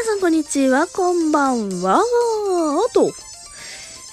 [0.00, 1.98] 皆さんこんにちは、こんばんは。
[1.98, 3.12] あと、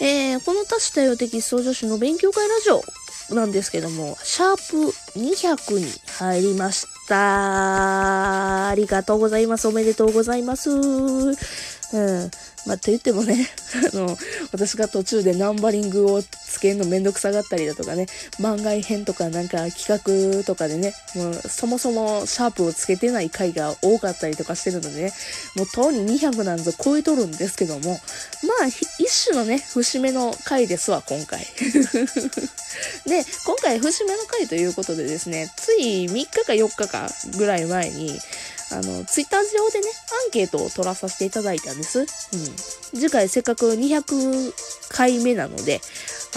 [0.02, 5.86] えー、この多種多様的創造主の勉強会ラジオなんですけども、シャープ200に
[6.20, 8.68] 入りました。
[8.68, 9.70] ありがとうございます。
[9.70, 10.72] おめでとうございます。
[10.72, 11.36] うん。
[12.66, 13.48] まあ、と言ってもね、
[13.94, 14.18] あの、
[14.52, 16.22] 私が途中でナンバリングを
[16.58, 18.08] つけるのめんどくさがったりだとかね、
[18.42, 25.14] 番外編とかなんか企画とかでね、もうそもそもシャープをつけてない回が多かったりとかしてるのでね、
[25.56, 31.46] もうとうに200なんぞ超えとるんですけども、まあ、一種のね、節目の回ですわ、今回。
[33.06, 38.20] で、今回節目の回ということでですね、つい3日か4日かぐらい前に、
[38.72, 39.88] あの、ツイッター上でね、
[40.26, 42.00] アンケートを取らさせていただいたんです。
[42.00, 42.06] うん。
[42.94, 44.54] 次回せっかく200
[44.90, 45.80] 回目なので、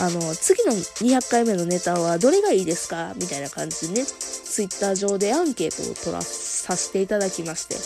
[0.00, 3.12] あの、次の200回目のネタはどれがいいですか？
[3.16, 7.76] みたいな感じでね、ツイッター上でアンケートを取らさせていただきまして。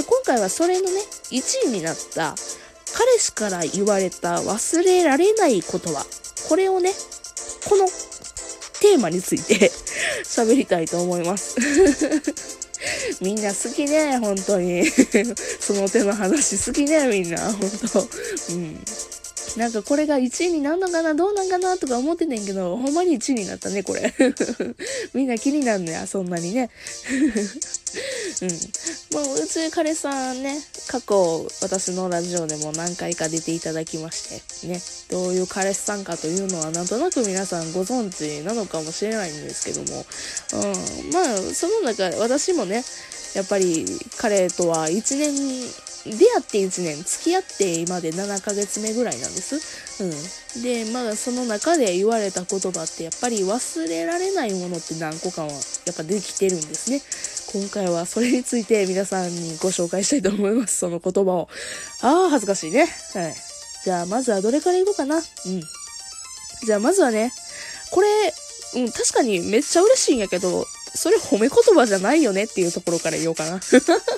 [0.00, 2.34] で、今回はそれのね、1位になった、
[2.94, 6.06] 彼氏から言われた忘れられない言葉。
[6.48, 6.92] これをね、
[7.68, 7.86] この
[8.80, 9.72] テーマについて
[10.24, 11.56] 喋りたいと思います
[13.20, 14.84] みんな好きね、本当に。
[15.60, 17.52] その手の話好きね、みんな。
[17.52, 18.08] 本当。
[18.52, 18.84] うん。
[19.56, 24.12] なんかこれが1位になんのかなどうなんかなとか思ってんねんけど、ほんまに1位になったね、これ。
[25.14, 26.70] みんな気になんのや、そんなにね。
[28.42, 29.24] うん。
[29.24, 40.04] もう、うち彼さんね、過去、私のラジオでも何回か出ていただきまして、ね、どういう彼氏さんかというのは、なんとなく皆さんご存知なのかもしれないんですけども、
[40.54, 40.56] う
[41.06, 41.10] ん。
[41.12, 42.84] まあ、その中、私もね、
[43.34, 43.84] やっぱり
[44.16, 49.60] 彼とは1年出会って1年、付き合って今で7ヶ月目ぐらいなんです。
[50.02, 50.62] うん。
[50.62, 57.02] で、まあその中で言われた言葉ってやっぱり忘れられないものって何個かはやっぱできてるんですね。
[57.52, 60.78] 今回はそれについて皆さんにご紹介したいと思います。
[60.78, 61.48] その言葉を。
[62.02, 62.88] ああ、恥ずかしいね。
[63.14, 63.34] はい。
[63.84, 65.16] じゃあまずはどれからいこうかな。
[65.16, 65.22] うん。
[66.64, 67.32] じゃあまずはね、
[67.90, 68.08] これ、
[68.74, 70.66] うん、確かにめっちゃ嬉しいんやけど、
[70.96, 73.60] それ褒め言葉じゃないよねっていうところから言おうかな。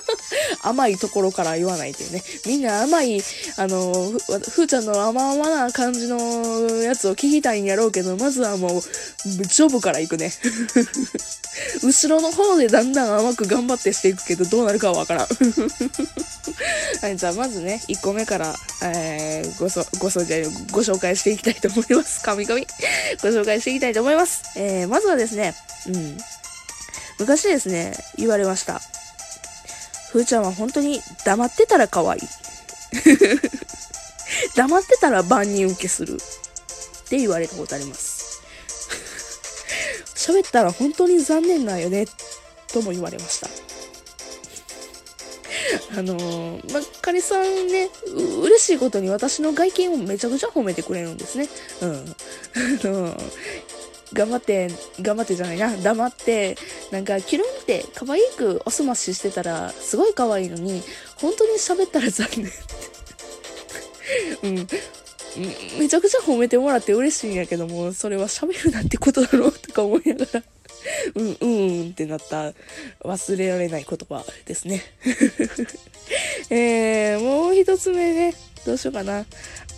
[0.62, 2.22] 甘いところから言わないというね。
[2.47, 3.22] みんな甘い、
[3.56, 8.83] あの、ふ、ふーちゃんの甘々な感じのやつを聞きたいんやろうけど、まずはもう、
[9.28, 10.33] ジョブから行くね。
[11.83, 15.27] 後ろの方でだんだん甘く頑張ってしていくけど、どうなるかはわからん。
[17.03, 22.22] はい、じゃあまずね、1個目から、えー、ごそ、ごそじゃ、ご紹介していきたいと思います。
[22.22, 22.60] 神々。
[23.22, 24.43] ご紹介していきたいと思います。
[24.56, 25.55] えー、まずはですね、
[25.87, 26.19] うん。
[27.18, 28.80] 昔ですね、言われました。
[30.12, 32.20] ふーちゃんは本当に黙ってたら可愛い。
[34.54, 36.14] 黙ってたら万人受けする。
[36.14, 38.40] って言われたことあります。
[40.14, 42.06] 喋ったら本当に残念なんよね。
[42.68, 43.48] とも言われました。
[45.96, 47.88] あのー、ま彼さんね、
[48.42, 51.48] 嬉しいことに私の外見をめちゃくちゃ褒めてくれるんですね。
[51.80, 51.90] うん。
[51.94, 51.96] あ
[52.86, 53.32] のー、
[54.12, 56.56] 頑張って、頑張ってじゃないな、黙って、
[56.91, 60.82] なんか、キュルンって可愛くおすまししてたら、すごい可愛いのに、
[61.16, 62.59] 本当に喋ったら残念って。
[64.43, 64.66] うん。
[65.78, 70.43] めちゃくちゃ褒めてもらって嬉しいんやけども、それは喋るなってことだろうとか思いながら、
[71.15, 72.53] うん、うんうんってなった
[73.04, 74.82] 忘れられない言葉ですね。
[76.50, 78.34] えー、もう一つ目ね、
[78.65, 79.27] どうしようかな。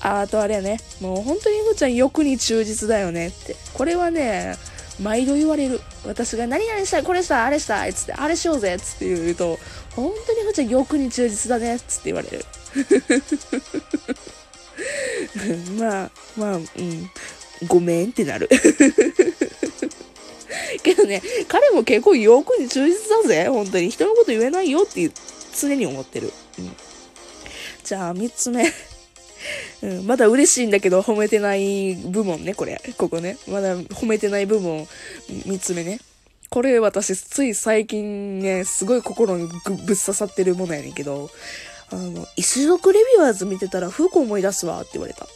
[0.01, 0.79] あ、とあれやね。
[1.01, 3.57] もう本当にふーちゃん欲に忠実だよねって。
[3.75, 4.57] これはね、
[5.01, 5.81] 毎度言われる。
[6.07, 9.59] 私が何々したい、これしたい、あれしたい、つって、あれしようぜ、つって言うと、
[9.97, 12.45] 本当にふちゃん欲に忠実だね、つって言われる。
[15.79, 17.11] まあ、まあ、うん。
[17.67, 18.49] ごめんってなる。
[20.83, 23.47] けどね、彼も結構欲に忠実だぜ。
[23.49, 23.91] 本当に。
[23.91, 25.11] 人のこと言えないよって
[25.59, 26.33] 常に思ってる。
[26.59, 26.75] うん。
[27.85, 28.73] じゃあ、三つ目。
[29.83, 32.81] うん、まだ嬉しいんだけど褒めてない部門ね、これ。
[32.99, 33.39] ここね。
[33.49, 34.87] まだ褒めてない部門、
[35.47, 36.01] 三つ目ね。
[36.51, 41.31] これ私、つい最近ね、すごい心にぶっ刺さってるものやねんけど、
[41.93, 45.27] あの、一族レビューアーズ見てたら風子思い出すわって言われた。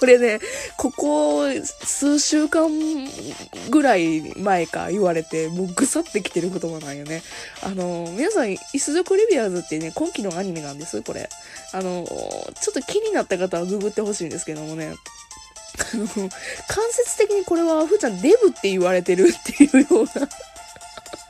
[0.00, 0.40] これね、
[0.78, 1.42] ここ
[1.84, 2.70] 数週間
[3.70, 7.22] ぐらい前か言われて、もうぐさってきてる言葉なんよね。
[7.62, 11.28] あの、皆さん、イス族レビアーズってね、今期のアニメなんです、これ。
[11.72, 14.94] あの、ちょっと気になった方はググってほしいんですけどもね。
[15.92, 16.30] あの、間
[16.90, 20.28] 接的にこれは、ふーちゃんデブって言われてるっていうような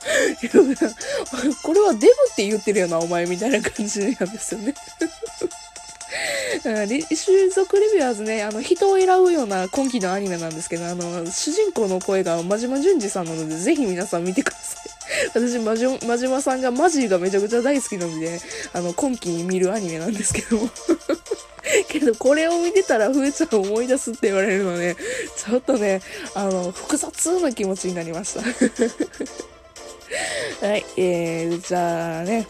[1.62, 4.74] これはデブって言ってるよな、お前みたいな感じなんですよね
[6.62, 14.90] 種族レビュアーズね、あの、人を選ぶような今期のアニメなんですけど、あの、主人公の声が真島淳二さんなので、ぜひ皆さん見てください。
[15.34, 18.40] 私、まじ、まじまさんがマジがめちゃくちゃ大好きなので、
[18.72, 20.70] あの、今期見るアニメなんですけども。
[21.88, 24.96] けど、これを見てたら、ふーちゃん思い出すって言われるのね、
[25.36, 26.00] ちょっとね、
[26.34, 28.42] あの、複雑な気持ちになりました。
[30.66, 32.46] はい、えー、じゃあね、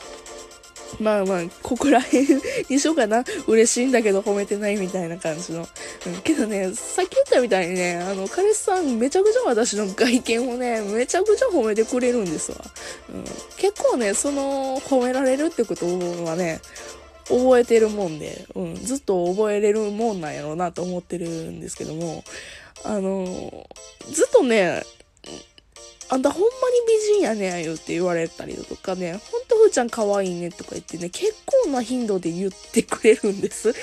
[0.98, 2.26] まあまあ、ここら辺
[2.68, 3.24] にしようかな。
[3.46, 5.66] 嬉しいんだけど褒めてないみたいな感じの。
[6.06, 12.58] うん、けどね、さっき言ったみたいにね、あの、彼氏さんめちゃくちゃ私の外見をね、めちゃくちゃ褒めてくれるんですわ。
[13.14, 13.24] うん、
[13.56, 15.86] 結構ね、その、褒められるってこと
[16.24, 16.60] はね、
[17.28, 22.24] 覚えてるもんで、うん、ずっと覚えれるもんなんやろうなと思ってるんですけども、
[22.84, 23.68] あの、
[24.10, 24.82] ずっとね、
[26.12, 26.52] あんたほんまに
[26.88, 31.34] 美人やねんよって言われたりだとかね、ほんとふーちゃん可愛いねとか言ってね、結
[31.64, 33.70] 構な頻度で言ってくれるんです。
[33.70, 33.74] あ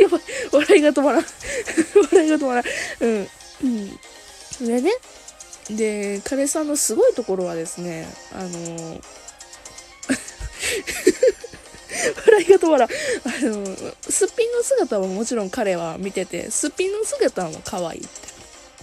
[0.00, 0.20] やばい、
[0.52, 1.24] 笑いが止まらん。
[2.12, 2.64] 笑いが止まらん。
[3.00, 3.28] うん。
[3.64, 4.66] うん。
[4.66, 4.92] でね、
[5.70, 9.02] で、彼さんのすごいところはですね、あのー、
[12.26, 12.88] 笑いが止まらん。
[12.88, 12.92] あ
[13.42, 13.66] の、
[14.08, 18.31] すっぴんの姿はもちろん彼は見てて、すっぴんの姿も可愛いって。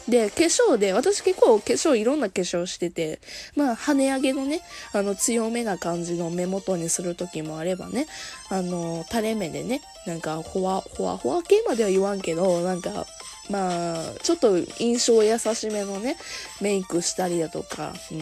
[0.10, 3.20] で、化粧で、私結構化粧いろんな化粧してて、
[3.56, 4.62] まあ、跳ね上げのね、
[4.94, 8.08] あの、強めな感じの目元にする時もあればね、
[8.50, 13.06] あの、垂れ目でね、なんか、ほわ、ほわほわ系までは言わんけど、なんか、
[13.50, 16.18] まあ、ちょっと印象優しめのね、
[16.62, 18.22] メイクしたりだとか、うん。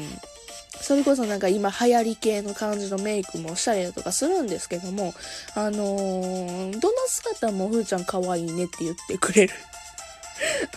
[0.81, 5.13] それこそなんか今流行り系の感じのメイクもしたりだとかするんですけども、
[5.55, 9.53] あのー、どの姿もふーちゃん可愛いねって言ってくれる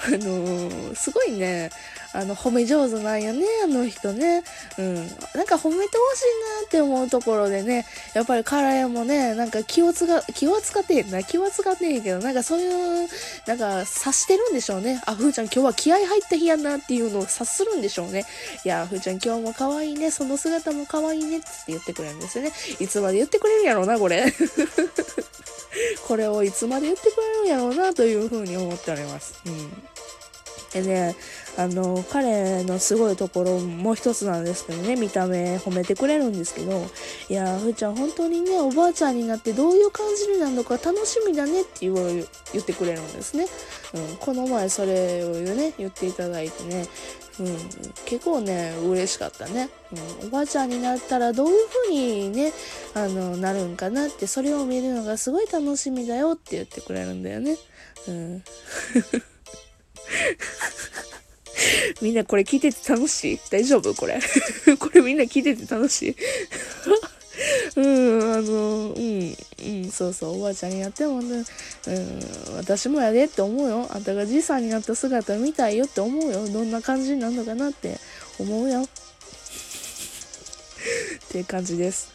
[0.07, 1.71] あのー、すごいね、
[2.13, 4.43] あの、褒め上手なんやね、あの人ね。
[4.79, 4.95] うん。
[4.97, 5.07] なん
[5.47, 6.25] か褒めてほしい
[6.63, 13.09] なって思うところでね、やっぱり彼もね、なんか気をつが、気は使ってへんな、気は使ってへんけど、なんかそういう、
[13.47, 15.01] なんか察してるんでしょうね。
[15.07, 18.25] あ、ふーちゃん今日は気合入った日やなっていうのを察するんでしょうね。
[18.65, 22.53] いや、ふーちゃん今日も可愛いね、その姿も可愛いねって言ってくれるんですよね。
[22.81, 24.35] いつまで言ってくれるやろうな、これ。
[26.07, 29.41] これをいつまで言ってくれやろうなというふうに思っております。
[29.47, 29.71] うん。
[30.73, 31.17] でね、
[31.57, 36.87] あの、彼のすごいところも一つなんですけどね、見た目褒めてくれるんですけど、
[37.29, 41.95] いやふーちゃん本当にね、おばあちゃんになってどういう感じになるのか楽しみだねって言
[42.53, 43.47] 言ってくれるんですね。
[43.95, 46.87] うん、この前それをね、言っていただいてね、
[47.41, 47.57] うん、
[48.05, 49.71] 結構ね、嬉しかったね。
[50.21, 52.53] うん、おばあちゃんになったらどういう風にね、
[52.95, 57.57] あの、なるんかなって、それを見るのがすごい楽しみだよって言ってくれるんだよね。
[58.07, 58.45] うん。
[62.01, 63.41] みんなこれ聞いてて楽しい？
[63.51, 63.95] 大丈夫？
[63.95, 64.19] これ
[64.79, 66.17] これみんな聞いてて楽しい？
[67.77, 69.37] うん、あの、うん、
[69.67, 71.45] うん、そうそう、おばあちゃんになってもね、
[71.87, 72.21] うん、
[72.57, 73.87] 私もやでって思うよ。
[73.91, 76.47] あんたがじいさんになった姿見たいよって思うよ。
[76.49, 77.99] どんな感じになるのかなって
[78.39, 78.83] 思うよ。
[78.83, 78.87] っ
[81.29, 82.09] ていう感じです。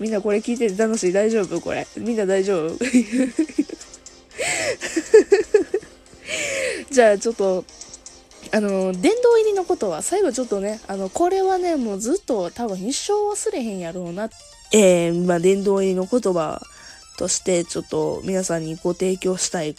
[0.00, 1.12] みんなこれ聞いてて楽しい？
[1.12, 1.60] 大丈夫？
[1.60, 1.86] これ。
[1.96, 2.76] みんな大丈夫？
[6.90, 7.64] じゃあちょっと、
[8.52, 14.28] あの、殿堂入りのことは、最後ちょっとね、あの、これはね、もうずっと多分一生忘れへんやろうな。
[14.72, 16.60] えー、まあ、殿堂入りの言葉
[17.16, 19.76] として、ちょっと皆さんにご提供したい、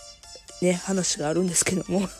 [0.62, 2.08] ね、話があるんですけども。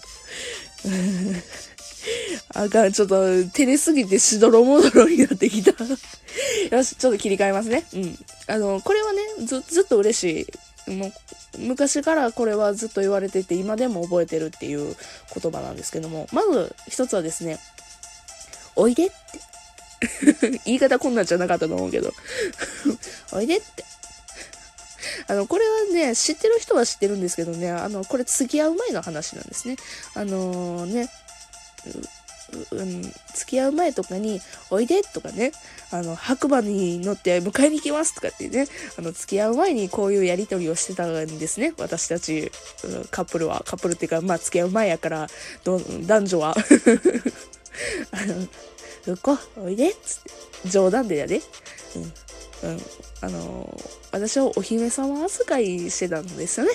[2.54, 5.72] あかん、ちょっと、照れすぎてしどろもどろになってきた
[6.76, 7.86] よし、ちょっと切り替えますね。
[7.94, 8.18] うん。
[8.48, 10.48] あの、これはね、ず、ずっと嬉しい。
[10.92, 11.12] もう、
[11.60, 14.96] 昔からこれはずっと言われてて、今でも覚えてるっていう
[15.42, 17.60] 言葉なんですけども、まず一つはですね、
[18.76, 19.16] おいでって
[20.66, 22.14] 言い方こんなんじゃなかったと思うけど
[23.34, 23.86] おいでって。
[25.28, 29.78] あの、これはね、知ってる人は知ってるんですけどね、あの、これ付き合う前の話なんですね。
[30.14, 31.10] あのー、ね、
[32.72, 35.52] うん、付き合う前とかに、おいでとかね、
[35.92, 38.68] あの、白馬に乗って迎えに行きますとかってね、
[38.98, 41.74] あの、付き合う前にこういうやりとりをしてたんですね。
[41.78, 42.52] 私たち、
[43.10, 43.64] カップルは。
[43.66, 45.28] カップルっていうか、まあ、付き合う前やから、
[45.64, 46.56] 男女は。
[48.12, 50.32] あの、うこ、おいでっつって。
[50.70, 51.42] 冗談でやで。
[51.96, 52.04] うん。
[52.04, 52.82] うん。
[53.22, 53.80] あの
[54.12, 56.74] 私をお姫様扱いしてたんですよね。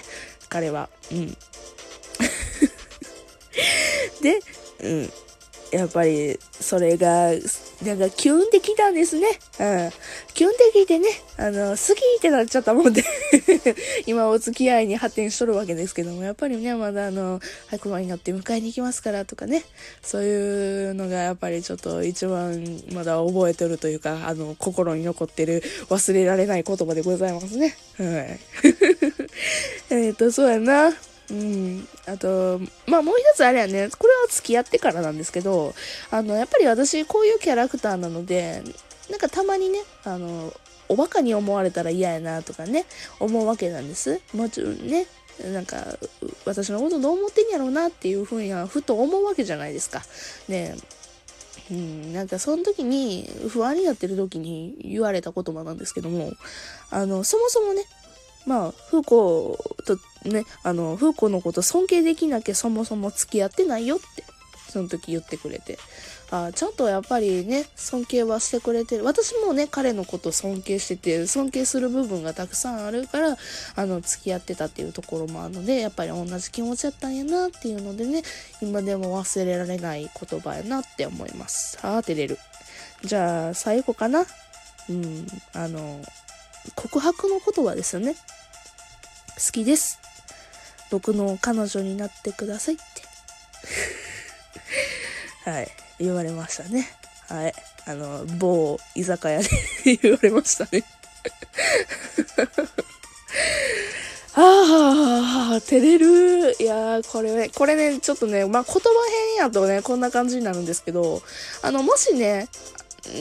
[0.49, 0.89] 彼は。
[1.13, 1.37] うん。
[4.23, 4.41] で、
[4.81, 5.13] うん。
[5.73, 7.31] やっぱり、それが、
[7.85, 9.27] なんか、キュンってきたんですね。
[9.29, 9.91] うん。
[10.33, 13.05] キュンってきてね、あの、好きってなっちゃったもんで
[14.07, 19.65] 今お付き合いに発展しとるわけですけども、やっぱりね、まだあの、白馬に乗って迎えに行きますからとかね、
[20.03, 27.77] そういうのがやっぱりちょっと一番まだ覚えてるというか、あの、心に残ってる忘れられない言葉でございますね。
[27.99, 28.41] はい。
[29.91, 30.95] えっと、そうやな。
[31.31, 31.89] うん。
[32.07, 35.75] あと、まあもう一つあれやね、これは付き合ってからなんですけど、
[36.11, 38.63] あの、やっぱり私こういうキャラクターなので、
[39.11, 40.53] なんかたまにね、あの、
[40.89, 42.87] おバカに思われたら嫌やなとかね、
[43.19, 44.21] 思うわけなんです。
[44.35, 45.07] もちろんね、
[45.53, 45.99] なんか、
[46.45, 50.03] 私のことどう思ってんやろうなっていうふうにはふと思うわけじゃないですか。
[50.49, 50.77] ね
[51.71, 56.33] うん、なんかその時に不安になってる時に言われた言葉なんですけども、
[56.91, 57.85] あの、そもそもね、
[58.47, 64.25] まあ、風子とね、あの、風子のこと尊敬できなきゃそもそも付き合ってないよって、
[64.69, 65.79] その時言ってくれて。
[66.29, 69.05] あちゃんとやっぱりね、尊敬はしてくれてる。
[69.05, 73.39] 私もね、彼のこと尊敬してて、尊敬する部分がたくさんあるから、
[73.77, 78.25] あの、付き合ってたっていうところもあるので、やっぱり同じ気持ちやったんやなっていうのでね、
[78.61, 81.79] 今でも忘れられない言葉やなって思います。
[81.83, 82.41] あー、照れる。
[83.05, 84.27] じゃあ、最後かな？
[84.89, 86.03] うん、あの、
[86.75, 88.17] 告白の言葉ですよね。
[89.37, 90.01] 好きです。
[90.91, 92.85] 僕の彼女になってくださいって。
[95.51, 95.69] はい。
[95.99, 96.89] 言われましたね。
[97.29, 97.55] はい。
[97.87, 99.49] あの、某居酒屋で
[100.03, 100.85] 言われましたね。
[104.39, 106.55] ああ、照れる。
[106.61, 108.81] いやー、これね、これね、ちょっとね、まあ、言葉
[109.39, 111.23] 編やとね、こんな感じになるんですけど、
[111.63, 112.49] あの、もしね、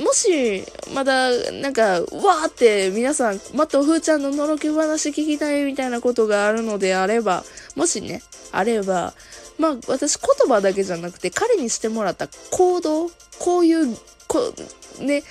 [0.03, 0.63] もし、
[0.93, 7.43] まだ、なんか、わーって皆さん、またおふーちゃんののろけ話聞きたいみたいなことがあるのであれば、
[7.75, 9.13] もしね、あれば、
[9.57, 14.53] まあ、私言葉だけじゃなくて、彼にしてもらった行動、こういう、こ
[14.99, 15.23] ね、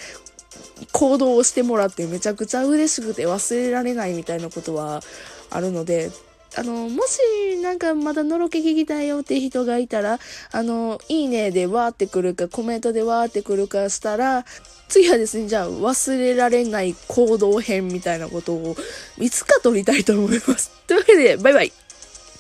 [0.92, 5.02] 行動をしてもらってめちゃくちゃ嬉しくて忘れられないみたいなことは
[5.50, 6.10] あるので、
[6.56, 10.18] あの、もし、なんかまだのろけ聞きたいよって人がいたら、
[10.52, 14.44] あの、いいねでわーってくるか、コメントでわーってくるかしたら、
[14.88, 18.76] 次はですね、じゃあ忘れられない行動編みたいなことを
[19.18, 20.70] いつか撮りたいと思います。
[20.86, 21.72] というわけで、バイバイ